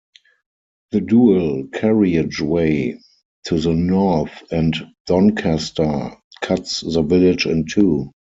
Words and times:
The 0.93 1.01
dual 1.01 1.67
carriageway 1.67 2.97
to 3.43 3.59
the 3.59 3.73
north 3.75 4.31
and 4.51 4.73
Doncaster 5.05 6.17
cuts 6.41 6.81
the 6.81 7.03
village 7.03 7.45
in 7.45 7.67
two. 7.67 8.11